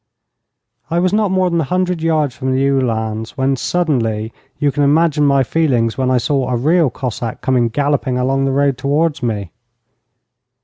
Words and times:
I 0.89 0.97
was 0.97 1.13
not 1.13 1.29
more 1.29 1.51
than 1.51 1.61
a 1.61 1.65
hundred 1.65 2.01
yards 2.01 2.35
from 2.35 2.53
the 2.55 2.67
Uhlans 2.67 3.37
when, 3.37 3.55
suddenly, 3.55 4.33
you 4.57 4.71
can 4.71 4.81
imagine 4.81 5.27
my 5.27 5.43
feelings 5.43 5.95
when 5.95 6.09
I 6.09 6.17
saw 6.17 6.49
a 6.49 6.55
real 6.55 6.89
Cossack 6.89 7.41
coming 7.41 7.69
galloping 7.69 8.17
along 8.17 8.45
the 8.45 8.51
road 8.51 8.79
towards 8.79 9.21
me. 9.21 9.51